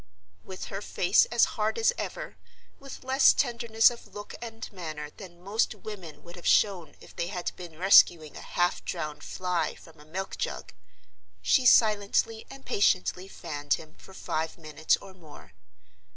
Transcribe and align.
With 0.43 0.65
her 0.73 0.81
face 0.81 1.25
as 1.25 1.45
hard 1.45 1.77
as 1.77 1.93
ever—with 1.95 3.03
less 3.03 3.33
tenderness 3.33 3.91
of 3.91 4.15
look 4.15 4.33
and 4.41 4.67
manner 4.73 5.11
than 5.15 5.39
most 5.43 5.75
women 5.75 6.23
would 6.23 6.35
have 6.37 6.47
shown 6.47 6.95
if 6.99 7.15
they 7.15 7.27
had 7.27 7.51
been 7.55 7.77
rescuing 7.77 8.35
a 8.35 8.41
half 8.41 8.83
drowned 8.83 9.23
fly 9.23 9.75
from 9.75 9.99
a 9.99 10.05
milk 10.05 10.39
jug—she 10.39 11.67
silently 11.67 12.47
and 12.49 12.65
patiently 12.65 13.27
fanned 13.27 13.75
him 13.75 13.93
for 13.93 14.15
five 14.15 14.57
minutes 14.57 14.97
or 14.97 15.13
more. 15.13 15.53